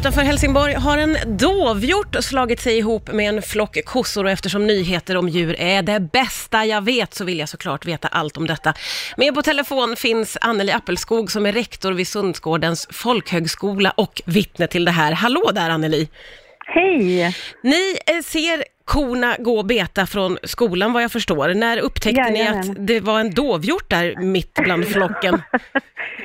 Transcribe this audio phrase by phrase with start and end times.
[0.00, 5.16] Utanför Helsingborg har en dovhjort slagit sig ihop med en flock kossor och eftersom nyheter
[5.16, 8.74] om djur är det bästa jag vet så vill jag såklart veta allt om detta.
[9.16, 14.84] Med på telefon finns Anneli Appelskog som är rektor vid Sundsgårdens folkhögskola och vittne till
[14.84, 15.12] det här.
[15.12, 16.08] Hallå där Anneli!
[16.66, 17.36] Hej!
[17.62, 21.54] Ni eh, ser korna gå och beta från skolan vad jag förstår.
[21.54, 22.70] När upptäckte ni Jajamän.
[22.70, 25.42] att det var en dovhjort där mitt bland flocken?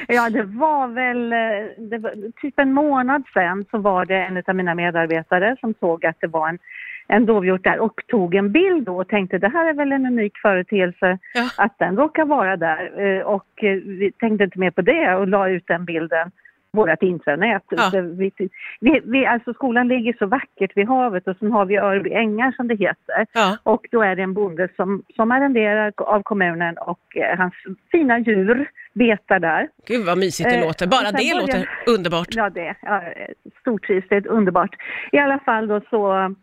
[0.07, 4.43] Ja, det var väl eh, det var, typ en månad sedan så var det en
[4.47, 6.59] av mina medarbetare som såg att det var en,
[7.07, 10.05] en dovhjort där och tog en bild då och tänkte det här är väl en
[10.05, 11.49] unik företeelse Ja.
[11.57, 15.27] att den råkar vara där Eh, och eh, vi tänkte inte mer på det och
[15.27, 16.31] la ut den bilden
[16.75, 17.63] vårt intranät.
[17.69, 17.91] Ja.
[18.17, 18.31] Vi,
[18.79, 22.51] vi, vi, alltså skolan ligger så vackert vid havet och sen har vi Örby ängar
[22.51, 23.25] som det heter.
[23.33, 23.57] Ja.
[23.63, 27.53] Och då är det en bonde som, som arrenderar av kommunen och eh, hans
[27.91, 29.67] fina djur betar där.
[29.87, 30.87] Gud vad mysigt det Eh, låter.
[30.87, 32.27] Bara det börjar- låter underbart.
[32.29, 33.03] Ja, det ja,
[33.61, 34.75] stortrivs, det är underbart.
[35.11, 36.35] I alla fall då så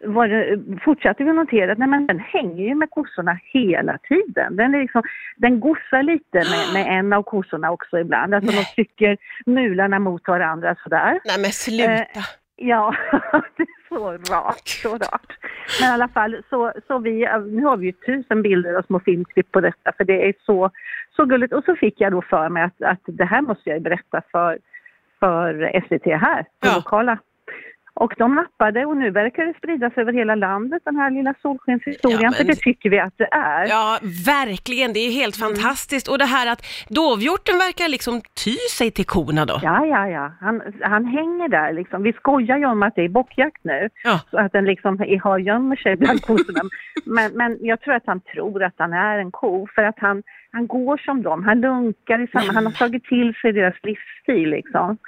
[0.00, 4.56] var det, fortsatte vi notera att nej, men den hänger ju med kossorna hela tiden.
[4.56, 5.02] Den, är liksom,
[5.36, 8.34] den gossar lite med, med en av kossorna också ibland.
[8.34, 11.20] Alltså de trycker mularna mot varandra sådär.
[11.24, 11.92] Nej men sluta.
[11.92, 12.06] Eh,
[12.60, 12.94] Ja,
[13.56, 15.36] det är så rart, så rart.
[15.80, 19.00] Men i alla fall, så, så vi, nu har vi ju tusen bilder och små
[19.00, 20.70] filmklipp på detta för det är så,
[21.16, 21.52] så gulligt.
[21.52, 24.58] Och så fick jag då för mig att, att det här måste jag berätta för,
[25.20, 26.74] för SVT här, på Ja.
[26.76, 27.18] lokala.
[28.00, 32.20] Och de nappade och nu verkar det spridas över hela landet den här lilla solskenshistorien,
[32.22, 33.66] Ja, men- för det tycker vi att det är.
[33.68, 34.92] Ja, verkligen.
[34.92, 35.48] Det är helt Mm.
[35.54, 36.08] fantastiskt.
[36.08, 39.60] Och det här att dovhjorten verkar liksom ty sig till korna då.
[39.62, 40.32] Ja, ja, ja.
[40.40, 42.02] Han, han hänger där liksom.
[42.02, 43.88] Vi skojar ju om att det är bockjakt nu.
[44.04, 44.20] Ja.
[44.30, 46.60] Så att den liksom har gömmer sig bland kossorna.
[47.06, 50.22] men, men jag tror att han tror att han är en ko för att han,
[50.52, 51.44] han går som dem.
[51.44, 54.98] Han lunkar i samma, han har tagit till sig deras livsstil liksom.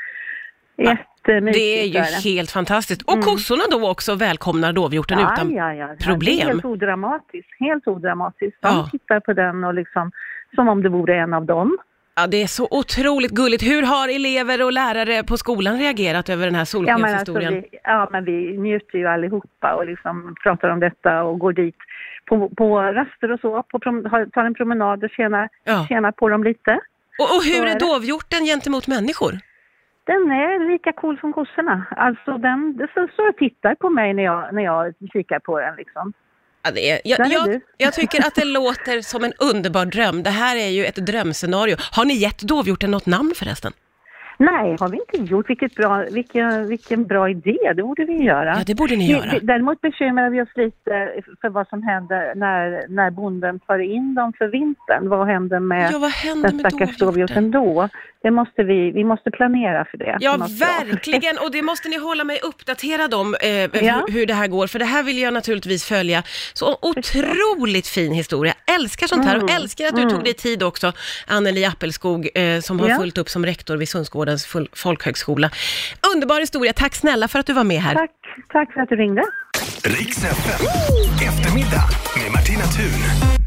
[1.28, 1.58] Jättemysigt.
[1.64, 1.86] Det är
[2.24, 3.02] ju helt fantastiskt.
[3.02, 5.52] Och kossorna då också välkomnar dovhjorten ja, utan...
[5.54, 5.88] ja, ja.
[5.88, 6.36] Ja, problem.
[6.36, 7.48] Det är helt odramatiskt.
[7.60, 8.62] Helt odramatiskt.
[8.62, 8.88] De Ja.
[8.92, 10.10] tittar på den och liksom
[10.54, 11.78] som om det vore en av dem.
[12.14, 13.62] Ja, det är så otroligt gulligt.
[13.62, 17.52] Hur har elever och lärare på skolan reagerat över den här Ja alltså, solskenshistorien?
[17.54, 21.76] vi, ja men vi njuter ju allihopa och liksom pratar om detta och går dit
[22.26, 23.78] på, på raster och så, på
[24.32, 25.86] tar en promenad och tjänar, Ja.
[25.88, 26.80] tjänar på dem lite.
[27.18, 29.32] Och, och hur är är dovhjorten gentemot människor?
[30.12, 31.86] Den är lika cool som kossorna.
[31.96, 36.12] Alltså den, så, så tittar på mig när jag, när jag kikar på den liksom.
[36.62, 40.22] Ja, det är, jag, är jag, jag tycker att det låter som en underbar dröm.
[40.22, 41.76] Det här är ju ett drömscenario.
[41.96, 43.72] Har ni gett dovhjorten något namn förresten?
[44.42, 45.50] Nej, har vi inte gjort.
[45.50, 48.54] Vilket bra, vilken, vilken bra idé, det borde vi göra.
[48.58, 49.38] Ja, det borde ni göra.
[49.42, 54.32] Däremot bekymrar vi oss lite för vad som händer när, när bonden tar in dem
[54.38, 55.08] för vintern.
[55.08, 57.50] Vad händer med Ja, vad händer den stackars dovhjorten?
[57.50, 57.88] då?
[58.22, 60.16] Det måste vi, vi måste planera för det.
[60.20, 61.38] Ja, verkligen.
[61.38, 63.68] Och det måste ni hålla mig uppdaterad om, eh, Ja.
[64.06, 64.66] hur, hur det här går.
[64.66, 66.22] För det här vill jag naturligtvis följa.
[66.54, 68.54] Så otroligt fin historia.
[68.78, 69.56] Älskar sånt här och Mm.
[69.62, 70.92] älskar att du tog dig tid också,
[71.26, 72.96] Anneli Appelskog, eh, som har Ja.
[72.96, 75.50] fullt upp som rektor vid Sundsgårdens full- folkhögskola.
[76.14, 76.72] Underbar historia.
[76.72, 77.94] Tack snälla för att du var med här.
[77.94, 78.10] Tack,
[78.52, 79.22] tack för att du ringde.
[79.84, 80.66] Riks FM.
[81.28, 81.88] Eftermiddag
[82.22, 83.39] med Martina Thun.